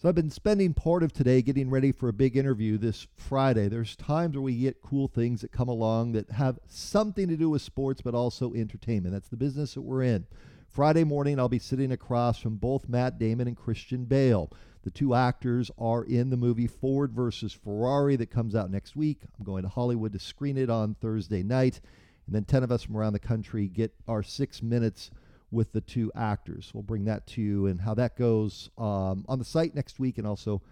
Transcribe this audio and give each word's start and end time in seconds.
So 0.00 0.08
I've 0.08 0.14
been 0.14 0.30
spending 0.30 0.74
part 0.74 1.02
of 1.02 1.12
today 1.12 1.42
getting 1.42 1.70
ready 1.70 1.90
for 1.90 2.08
a 2.08 2.12
big 2.12 2.36
interview 2.36 2.78
this 2.78 3.08
Friday. 3.16 3.66
There's 3.66 3.96
times 3.96 4.36
where 4.36 4.42
we 4.42 4.56
get 4.56 4.80
cool 4.80 5.08
things 5.08 5.40
that 5.40 5.50
come 5.50 5.68
along 5.68 6.12
that 6.12 6.30
have 6.30 6.60
something 6.68 7.26
to 7.26 7.36
do 7.36 7.50
with 7.50 7.62
sports 7.62 8.00
but 8.00 8.14
also 8.14 8.54
entertainment. 8.54 9.12
That's 9.12 9.28
the 9.28 9.36
business 9.36 9.74
that 9.74 9.80
we're 9.80 10.04
in. 10.04 10.24
Friday 10.68 11.02
morning, 11.02 11.40
I'll 11.40 11.48
be 11.48 11.58
sitting 11.58 11.90
across 11.90 12.38
from 12.38 12.58
both 12.58 12.88
Matt 12.88 13.18
Damon 13.18 13.48
and 13.48 13.56
Christian 13.56 14.04
Bale. 14.04 14.52
The 14.84 14.92
two 14.92 15.16
actors 15.16 15.68
are 15.76 16.04
in 16.04 16.30
the 16.30 16.36
movie 16.36 16.68
Ford 16.68 17.10
versus 17.10 17.52
Ferrari 17.52 18.14
that 18.18 18.30
comes 18.30 18.54
out 18.54 18.70
next 18.70 18.94
week. 18.94 19.22
I'm 19.36 19.44
going 19.44 19.64
to 19.64 19.68
Hollywood 19.68 20.12
to 20.12 20.20
screen 20.20 20.58
it 20.58 20.70
on 20.70 20.94
Thursday 20.94 21.42
night. 21.42 21.80
And 22.26 22.36
then 22.36 22.44
10 22.44 22.62
of 22.62 22.70
us 22.70 22.84
from 22.84 22.96
around 22.96 23.14
the 23.14 23.18
country 23.18 23.66
get 23.66 23.92
our 24.06 24.22
six 24.22 24.62
minutes 24.62 25.10
with 25.50 25.72
the 25.72 25.80
two 25.80 26.12
actors. 26.14 26.70
We'll 26.74 26.82
bring 26.82 27.04
that 27.06 27.26
to 27.28 27.42
you 27.42 27.66
and 27.66 27.80
how 27.80 27.94
that 27.94 28.16
goes 28.16 28.70
um, 28.76 29.24
on 29.28 29.38
the 29.38 29.44
site 29.44 29.74
next 29.74 29.98
week 29.98 30.18
and 30.18 30.26
also 30.26 30.62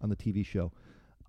on 0.00 0.08
the 0.08 0.16
TV 0.16 0.44
show. 0.44 0.72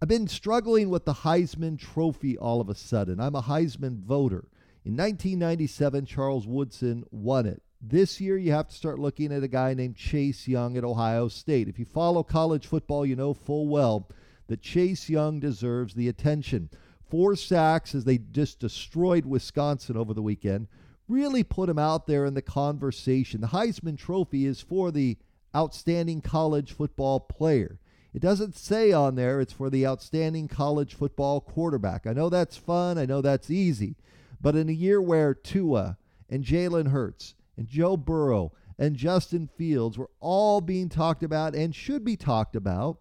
I've 0.01 0.09
been 0.09 0.27
struggling 0.27 0.89
with 0.89 1.05
the 1.05 1.13
Heisman 1.13 1.79
Trophy 1.79 2.37
all 2.37 2.59
of 2.59 2.69
a 2.69 2.75
sudden. 2.75 3.19
I'm 3.19 3.35
a 3.35 3.41
Heisman 3.41 3.99
voter. 3.99 4.45
In 4.83 4.93
1997, 4.93 6.05
Charles 6.05 6.45
Woodson 6.45 7.05
won 7.11 7.45
it. 7.45 7.61
This 7.81 8.19
year, 8.19 8.37
you 8.37 8.51
have 8.51 8.67
to 8.67 8.75
start 8.75 8.99
looking 8.99 9.31
at 9.31 9.43
a 9.43 9.47
guy 9.47 9.73
named 9.73 9.95
Chase 9.95 10.47
Young 10.47 10.77
at 10.77 10.83
Ohio 10.83 11.27
State. 11.27 11.67
If 11.67 11.79
you 11.79 11.85
follow 11.85 12.23
college 12.23 12.67
football, 12.67 13.05
you 13.05 13.15
know 13.15 13.33
full 13.33 13.67
well 13.67 14.09
that 14.47 14.61
Chase 14.61 15.09
Young 15.09 15.39
deserves 15.39 15.93
the 15.93 16.07
attention. 16.07 16.69
Four 17.09 17.35
sacks 17.35 17.95
as 17.95 18.03
they 18.03 18.17
just 18.17 18.59
destroyed 18.59 19.25
Wisconsin 19.25 19.97
over 19.97 20.13
the 20.13 20.21
weekend 20.21 20.67
really 21.07 21.43
put 21.43 21.69
him 21.69 21.79
out 21.79 22.07
there 22.07 22.25
in 22.25 22.33
the 22.33 22.41
conversation. 22.41 23.41
The 23.41 23.47
Heisman 23.47 23.97
Trophy 23.97 24.45
is 24.45 24.61
for 24.61 24.91
the 24.91 25.17
outstanding 25.55 26.21
college 26.21 26.73
football 26.73 27.19
player. 27.19 27.79
It 28.13 28.21
doesn't 28.21 28.55
say 28.55 28.91
on 28.91 29.15
there 29.15 29.41
it's 29.41 29.53
for 29.53 29.69
the 29.69 29.85
outstanding 29.85 30.47
college 30.47 30.95
football 30.95 31.41
quarterback. 31.41 32.07
I 32.07 32.13
know 32.13 32.29
that's 32.29 32.57
fun. 32.57 32.97
I 32.97 33.05
know 33.05 33.21
that's 33.21 33.51
easy. 33.51 33.95
But 34.41 34.55
in 34.55 34.69
a 34.69 34.73
year 34.73 35.01
where 35.01 35.33
Tua 35.33 35.97
and 36.29 36.43
Jalen 36.43 36.91
Hurts 36.91 37.35
and 37.57 37.67
Joe 37.67 37.97
Burrow 37.97 38.53
and 38.77 38.95
Justin 38.95 39.49
Fields 39.57 39.97
were 39.97 40.09
all 40.19 40.61
being 40.61 40.89
talked 40.89 41.23
about 41.23 41.55
and 41.55 41.75
should 41.75 42.03
be 42.03 42.15
talked 42.15 42.55
about, 42.55 42.99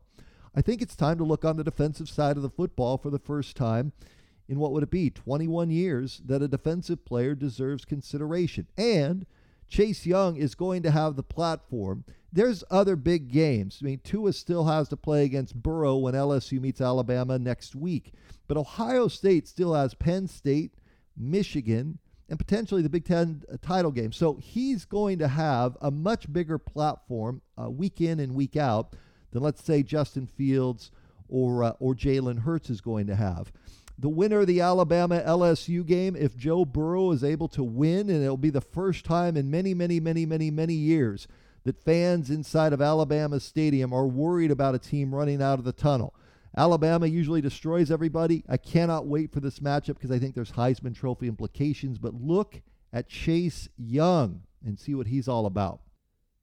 I 0.55 0.63
think 0.63 0.81
it's 0.83 0.97
time 0.97 1.19
to 1.19 1.25
look 1.25 1.45
on 1.45 1.57
the 1.57 1.65
defensive 1.65 2.09
side 2.09 2.37
of 2.37 2.43
the 2.43 2.51
football 2.51 2.99
for 2.99 3.11
the 3.11 3.19
first 3.19 3.57
time 3.57 3.93
in 4.49 4.59
what 4.59 4.73
would 4.73 4.83
it 4.83 4.91
be, 4.91 5.11
21 5.11 5.71
years, 5.71 6.21
that 6.25 6.43
a 6.43 6.49
defensive 6.49 7.05
player 7.05 7.35
deserves 7.35 7.85
consideration. 7.85 8.67
And 8.77 9.27
Chase 9.69 10.05
Young 10.05 10.37
is 10.37 10.55
going 10.55 10.83
to 10.83 10.91
have 10.91 11.17
the 11.17 11.23
platform. 11.23 12.05
There's 12.33 12.65
other 12.71 12.97
big 12.97 13.31
games. 13.31 13.79
I 13.81 13.87
mean, 13.87 14.01
Tua 14.05 14.33
still 14.33 14.65
has 14.67 14.89
to 14.89 14.97
play 14.97 15.25
against 15.25 15.63
Burrow 15.63 15.97
when 15.97 16.15
LSU 16.15 16.61
meets 16.61 16.81
Alabama 16.81 17.39
next 17.39 17.75
week. 17.75 18.13
But 18.47 18.57
Ohio 18.57 19.09
State 19.09 19.49
still 19.49 19.75
has 19.75 19.95
Penn 19.95 20.29
State, 20.29 20.75
Michigan, 21.17 21.99
and 22.29 22.39
potentially 22.39 22.83
the 22.83 22.89
Big 22.89 23.05
Ten 23.05 23.43
uh, 23.53 23.57
title 23.63 23.91
game. 23.91 24.13
So 24.13 24.35
he's 24.35 24.85
going 24.85 25.19
to 25.19 25.29
have 25.29 25.77
a 25.81 25.91
much 25.91 26.31
bigger 26.33 26.59
platform 26.59 27.41
uh, 27.61 27.71
week 27.71 28.01
in 28.01 28.21
and 28.21 28.35
week 28.35 28.57
out 28.57 28.95
than, 29.31 29.43
let's 29.43 29.65
say, 29.65 29.83
Justin 29.83 30.27
Fields 30.27 30.91
or, 31.29 31.65
uh, 31.65 31.73
or 31.81 31.95
Jalen 31.95 32.41
Hurts 32.41 32.71
is 32.71 32.81
going 32.81 33.07
to 33.07 33.17
have 33.17 33.51
the 33.99 34.09
winner 34.09 34.41
of 34.41 34.47
the 34.47 34.61
Alabama 34.61 35.23
LSU 35.25 35.87
game, 35.87 36.17
if 36.17 36.37
Joe 36.37 36.65
Burrow 36.65 37.13
is 37.13 37.23
able 37.23 37.49
to 37.49 37.63
win, 37.63 38.11
and 38.11 38.23
it'll 38.23 38.37
be 38.37 38.51
the 38.51 38.61
first 38.61 39.05
time 39.05 39.37
in 39.37 39.51
many, 39.51 39.73
many, 39.73 40.01
many, 40.01 40.27
many, 40.27 40.51
many 40.51 40.75
years 40.75 41.29
that 41.65 41.83
fans 41.83 42.29
inside 42.29 42.73
of 42.73 42.83
Alabama 42.83 43.41
Stadium 43.41 43.93
are 43.93 44.07
worried 44.07 44.51
about 44.51 44.75
a 44.75 44.79
team 44.79 45.15
running 45.15 45.43
out 45.43 45.59
of 45.59 45.65
the 45.65 45.73
tunnel. 45.73 46.15
Alabama 46.57 47.07
usually 47.07 47.41
destroys 47.41 47.91
everybody. 47.91 48.45
I 48.49 48.57
cannot 48.57 49.07
wait 49.07 49.33
for 49.33 49.41
this 49.41 49.59
matchup 49.59 49.95
because 49.95 50.11
I 50.11 50.19
think 50.19 50.35
there's 50.35 50.53
Heisman 50.53 50.95
Trophy 50.95 51.27
implications. 51.27 51.99
But 51.99 52.15
look 52.15 52.61
at 52.93 53.09
Chase 53.09 53.69
Young 53.77 54.43
and 54.65 54.79
see 54.79 54.95
what 54.95 55.09
he's 55.09 55.27
all 55.27 55.47
about. 55.47 55.81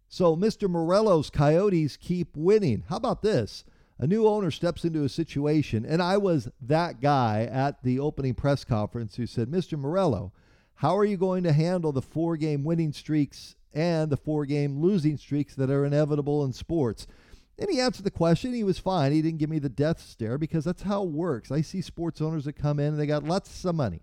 So, 0.10 0.36
Mr. 0.36 0.70
Meruelo's 0.70 1.30
Coyotes 1.30 1.96
keep 1.96 2.36
winning. 2.36 2.84
How 2.90 2.98
about 2.98 3.22
this? 3.22 3.64
A 4.02 4.08
new 4.08 4.28
owner 4.28 4.50
steps 4.50 4.84
into 4.84 5.04
a 5.04 5.10
situation, 5.10 5.86
and 5.86 6.02
I 6.02 6.18
was 6.18 6.50
that 6.60 7.02
guy 7.02 7.44
at 7.44 7.84
the 7.84 8.00
opening 8.00 8.34
press 8.34 8.64
conference 8.64 9.16
who 9.16 9.28
said, 9.28 9.48
Mr. 9.48 9.80
Meruelo, 9.80 10.32
how 10.74 10.98
are 10.98 11.06
you 11.06 11.18
going 11.18 11.44
to 11.44 11.54
handle 11.54 11.92
the 11.92 12.02
four 12.02 12.36
game 12.36 12.64
winning 12.64 12.94
streaks 12.94 13.56
and 13.76 14.12
the 14.12 14.18
four 14.18 14.48
game 14.48 14.82
losing 14.82 15.18
streaks 15.18 15.54
that 15.54 15.70
are 15.70 15.86
inevitable 15.86 16.44
in 16.44 16.52
sports? 16.52 17.06
And 17.60 17.70
he 17.70 17.80
answered 17.80 18.04
the 18.04 18.10
question. 18.10 18.56
He 18.56 18.64
was 18.64 18.80
fine. 18.80 19.12
He 19.12 19.22
didn't 19.22 19.38
give 19.38 19.52
me 19.52 19.60
the 19.60 19.70
death 19.70 20.02
stare 20.02 20.40
because 20.40 20.66
that's 20.66 20.82
how 20.82 21.04
it 21.04 21.10
works. 21.10 21.52
I 21.52 21.62
see 21.62 21.82
sports 21.82 22.22
owners 22.22 22.46
that 22.46 22.54
come 22.54 22.80
in 22.80 22.88
and 22.88 23.00
they 23.00 23.06
got 23.06 23.24
lots 23.24 23.64
of 23.66 23.76
money. 23.76 24.02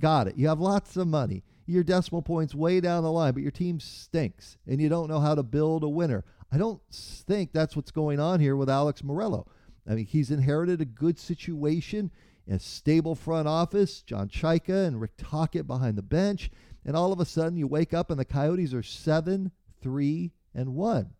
Got 0.00 0.26
it. 0.26 0.36
You 0.36 0.48
have 0.48 0.58
lots 0.58 0.96
of 0.96 1.06
money. 1.06 1.44
Your 1.66 1.84
decimal 1.84 2.22
points 2.22 2.52
way 2.52 2.80
down 2.80 3.04
the 3.04 3.12
line, 3.12 3.32
but 3.32 3.42
your 3.42 3.52
team 3.52 3.78
stinks 3.78 4.58
and 4.66 4.80
you 4.80 4.88
don't 4.88 5.08
know 5.08 5.20
how 5.20 5.36
to 5.36 5.44
build 5.44 5.84
a 5.84 5.88
winner. 5.88 6.24
I 6.52 6.58
don't 6.58 6.80
think 6.90 7.52
that's 7.52 7.76
what's 7.76 7.90
going 7.90 8.20
on 8.20 8.40
here 8.40 8.56
with 8.56 8.70
Alex 8.70 9.02
Meruelo. 9.02 9.46
I 9.88 9.94
mean, 9.94 10.06
he's 10.06 10.30
inherited 10.30 10.80
a 10.80 10.86
good 10.86 11.18
situation, 11.18 12.10
a 12.48 12.58
stable 12.58 13.14
front 13.14 13.48
office, 13.48 14.02
John 14.02 14.28
Chayka 14.28 14.86
and 14.86 15.00
Rick 15.00 15.12
Tocchet 15.18 15.66
behind 15.66 15.96
the 15.96 16.02
bench, 16.02 16.50
and 16.84 16.96
all 16.96 17.12
of 17.12 17.20
a 17.20 17.24
sudden 17.24 17.56
you 17.56 17.66
wake 17.66 17.92
up 17.92 18.10
and 18.10 18.18
the 18.18 18.24
Coyotes 18.24 18.74
are 18.74 18.82
7 18.82 19.50
3 19.82 20.32
and 20.54 20.74
1. 20.74 21.10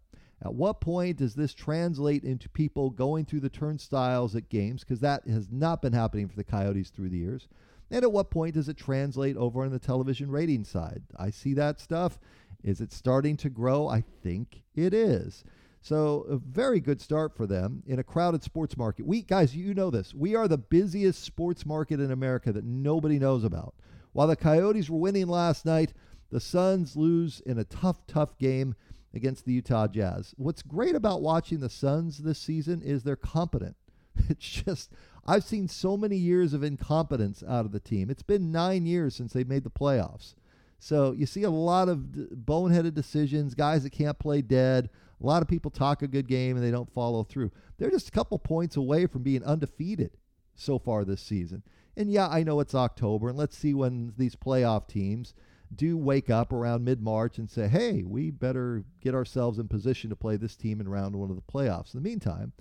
At 0.44 0.54
what 0.54 0.80
point 0.80 1.16
does 1.16 1.34
this 1.34 1.54
translate 1.54 2.22
into 2.22 2.48
people 2.48 2.90
going 2.90 3.24
through 3.24 3.40
the 3.40 3.48
turnstiles 3.48 4.36
at 4.36 4.48
games? 4.48 4.82
Because 4.82 5.00
that 5.00 5.26
has 5.26 5.50
not 5.50 5.80
been 5.80 5.92
happening 5.92 6.28
for 6.28 6.36
the 6.36 6.44
Coyotes 6.44 6.90
through 6.90 7.08
the 7.08 7.18
years. 7.18 7.48
And 7.90 8.02
at 8.02 8.12
what 8.12 8.30
point 8.30 8.54
does 8.54 8.68
it 8.68 8.76
translate 8.76 9.36
over 9.36 9.64
on 9.64 9.70
the 9.70 9.78
television 9.78 10.30
rating 10.30 10.64
side? 10.64 11.02
I 11.16 11.30
see 11.30 11.54
that 11.54 11.80
stuff. 11.80 12.18
Is 12.66 12.80
it 12.80 12.92
starting 12.92 13.36
to 13.38 13.48
grow? 13.48 13.86
I 13.86 14.02
think 14.22 14.64
it 14.74 14.92
is. 14.92 15.44
So, 15.80 16.26
a 16.28 16.36
very 16.36 16.80
good 16.80 17.00
start 17.00 17.36
for 17.36 17.46
them 17.46 17.84
in 17.86 18.00
a 18.00 18.04
crowded 18.04 18.42
sports 18.42 18.76
market. 18.76 19.06
We 19.06 19.22
guys, 19.22 19.54
you 19.54 19.72
know 19.72 19.88
this. 19.88 20.12
We 20.12 20.34
are 20.34 20.48
the 20.48 20.58
busiest 20.58 21.22
sports 21.22 21.64
market 21.64 22.00
in 22.00 22.10
America 22.10 22.52
that 22.52 22.64
nobody 22.64 23.20
knows 23.20 23.44
about. 23.44 23.74
While 24.12 24.26
the 24.26 24.34
Coyotes 24.34 24.90
were 24.90 24.98
winning 24.98 25.28
last 25.28 25.64
night, 25.64 25.92
the 26.32 26.40
Suns 26.40 26.96
lose 26.96 27.38
in 27.46 27.56
a 27.56 27.64
tough, 27.64 28.04
tough 28.08 28.36
game 28.36 28.74
against 29.14 29.44
the 29.44 29.52
Utah 29.52 29.86
Jazz. 29.86 30.34
What's 30.36 30.62
great 30.62 30.96
about 30.96 31.22
watching 31.22 31.60
the 31.60 31.70
Suns 31.70 32.18
this 32.18 32.40
season 32.40 32.82
is 32.82 33.04
they're 33.04 33.14
competent. 33.14 33.76
It's 34.28 34.48
just 34.64 34.90
I've 35.24 35.44
seen 35.44 35.68
so 35.68 35.96
many 35.96 36.16
years 36.16 36.52
of 36.52 36.64
incompetence 36.64 37.44
out 37.46 37.64
of 37.64 37.70
the 37.70 37.78
team. 37.78 38.10
It's 38.10 38.22
been 38.22 38.50
9 38.50 38.86
years 38.86 39.14
since 39.14 39.32
they 39.32 39.44
made 39.44 39.62
the 39.62 39.70
playoffs. 39.70 40.34
So 40.78 41.12
you 41.12 41.26
see 41.26 41.42
a 41.42 41.50
lot 41.50 41.88
of 41.88 41.98
boneheaded 41.98 42.94
decisions, 42.94 43.54
guys 43.54 43.82
that 43.82 43.90
can't 43.90 44.18
play 44.18 44.42
dead. 44.42 44.90
A 45.20 45.26
lot 45.26 45.42
of 45.42 45.48
people 45.48 45.70
talk 45.70 46.02
a 46.02 46.08
good 46.08 46.28
game 46.28 46.56
and 46.56 46.64
they 46.64 46.70
don't 46.70 46.92
follow 46.92 47.24
through. 47.24 47.50
They're 47.78 47.90
just 47.90 48.08
a 48.08 48.12
couple 48.12 48.38
points 48.38 48.76
away 48.76 49.06
from 49.06 49.22
being 49.22 49.42
undefeated 49.44 50.10
so 50.54 50.78
far 50.78 51.04
this 51.04 51.22
season. 51.22 51.62
And 51.96 52.10
yeah, 52.10 52.28
I 52.28 52.42
know 52.42 52.60
it's 52.60 52.74
October, 52.74 53.28
and 53.28 53.38
let's 53.38 53.56
see 53.56 53.72
when 53.72 54.12
these 54.18 54.36
playoff 54.36 54.86
teams 54.86 55.32
do 55.74 55.96
wake 55.96 56.28
up 56.28 56.52
around 56.52 56.84
mid 56.84 57.02
March 57.02 57.38
and 57.38 57.48
say, 57.48 57.68
hey, 57.68 58.02
we 58.02 58.30
better 58.30 58.84
get 59.00 59.14
ourselves 59.14 59.58
in 59.58 59.66
position 59.68 60.10
to 60.10 60.16
play 60.16 60.36
this 60.36 60.56
team 60.56 60.80
in 60.80 60.88
round 60.88 61.16
one 61.16 61.30
of 61.30 61.36
the 61.36 61.42
playoffs. 61.42 61.94
In 61.94 62.02
the 62.02 62.08
meantime, 62.08 62.52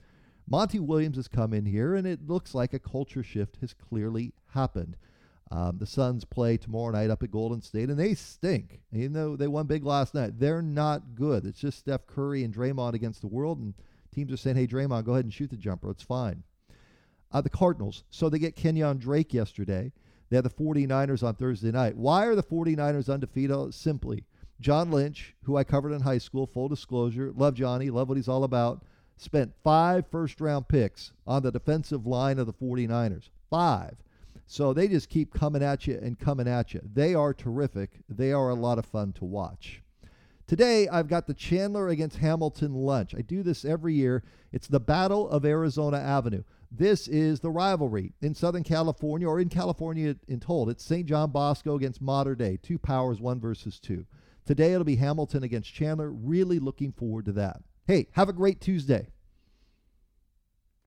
Monty 0.47 0.80
Williams 0.80 1.18
has 1.18 1.28
come 1.28 1.53
in 1.53 1.66
here, 1.66 1.96
and 1.96 2.08
it 2.08 2.28
looks 2.28 2.56
like 2.56 2.74
a 2.74 2.80
culture 2.80 3.24
shift 3.24 3.58
has 3.62 3.74
clearly 3.74 4.32
happened. 4.53 4.96
Um, 5.51 5.78
the 5.78 5.85
Suns 5.85 6.25
play 6.25 6.57
tomorrow 6.57 6.91
night 6.91 7.11
up 7.11 7.22
at 7.22 7.31
Golden 7.31 7.61
State, 7.61 7.89
and 7.89 8.00
they 8.00 8.16
stink. 8.16 8.81
Even 8.91 9.13
though 9.13 9.35
they 9.35 9.47
won 9.47 9.67
big 9.67 9.85
last 9.85 10.16
night, 10.16 10.39
they're 10.39 10.61
not 10.61 11.16
good. 11.16 11.45
It's 11.45 11.59
just 11.59 11.79
Steph 11.79 12.07
Curry 12.07 12.44
and 12.44 12.53
Draymond 12.53 12.94
against 12.94 13.22
the 13.22 13.28
world, 13.28 13.59
and 13.59 13.73
teams 14.13 14.34
are 14.34 14.38
saying, 14.38 14.55
hey, 14.55 14.67
Draymond, 14.67 15.05
go 15.05 15.14
ahead 15.14 15.25
and 15.25 15.34
shoot 15.34 15.52
the 15.52 15.58
jumper. 15.58 15.91
It's 15.91 16.03
fine. 16.03 16.43
Uh, 17.31 17.41
the 17.41 17.49
Cardinals. 17.49 18.03
So 18.09 18.28
they 18.28 18.40
get 18.40 18.55
Kenyon 18.55 18.97
Drake 18.97 19.34
yesterday. 19.34 19.91
They 20.29 20.37
have 20.37 20.43
the 20.43 20.49
49ers 20.49 21.22
on 21.22 21.35
Thursday 21.35 21.72
night. 21.72 21.96
Why 21.96 22.25
are 22.25 22.35
the 22.35 22.43
49ers 22.43 23.14
undefeated? 23.14 23.73
Simply, 23.73 24.23
John 24.59 24.90
Lynch, 24.90 25.35
who 25.43 25.58
I 25.58 25.64
covered 25.64 25.91
in 25.91 26.02
high 26.02 26.17
school, 26.17 26.47
full 26.47 26.70
disclosure, 26.70 27.31
love 27.35 27.53
Johnny, 27.53 27.90
love 27.90 28.09
what 28.09 28.17
he's 28.17 28.28
all 28.28 28.43
about, 28.43 28.84
spent 29.17 29.53
five 29.64 30.08
first 30.08 30.41
round 30.41 30.67
picks 30.67 31.11
on 31.28 31.43
the 31.43 31.52
defensive 31.52 32.08
line 32.08 32.40
of 32.40 32.47
the 32.47 32.53
49ers. 32.53 33.29
Five. 33.49 33.97
So 34.47 34.74
they 34.74 34.88
just 34.88 35.09
keep 35.09 35.34
coming 35.34 35.64
at 35.64 35.88
you 35.88 36.00
and 36.02 36.20
coming 36.20 36.47
at 36.47 36.74
you. 36.74 36.82
They 36.94 37.16
are 37.16 37.34
terrific. 37.34 38.02
They 38.08 38.32
are 38.32 38.50
a 38.50 38.56
lot 38.56 38.78
of 38.78 38.86
fun 38.86 39.14
to 39.14 39.26
watch. 39.26 39.82
Today, 40.47 40.88
I've 40.88 41.08
got 41.08 41.26
the 41.26 41.34
Chandler 41.34 41.88
against 41.88 42.18
Hamilton 42.18 42.76
lunch. 42.76 43.16
I 43.16 43.22
do 43.22 43.42
this 43.42 43.66
every 43.66 43.96
year. 43.96 44.24
It's 44.52 44.68
the 44.68 44.80
Battle 44.80 45.28
of 45.28 45.44
Arizona 45.44 45.97
Avenue. 45.97 46.44
This 46.72 47.08
is 47.08 47.40
the 47.40 47.50
rivalry 47.50 48.14
in 48.22 48.36
Southern 48.36 48.64
California 48.64 49.28
or 49.28 49.40
in 49.40 49.50
California 49.50 50.16
in 50.28 50.40
total. 50.40 50.70
It's 50.70 50.84
St. 50.84 51.08
John 51.08 51.32
Bosco 51.32 51.76
against 51.76 52.02
Mater 52.02 52.36
Dei, 52.36 52.58
two 52.62 52.78
powers, 52.78 53.20
one 53.20 53.40
versus 53.40 53.80
two. 53.80 54.06
Today, 54.46 54.74
it'll 54.74 54.84
be 54.84 54.97
Hamilton 54.97 55.42
against 55.42 55.74
Chandler. 55.74 56.12
Really 56.12 56.59
looking 56.59 56.92
forward 56.92 57.26
to 57.26 57.32
that. 57.32 57.62
Hey, 57.88 58.08
have 58.12 58.30
a 58.30 58.34
great 58.34 58.62
Tuesday. 58.62 59.08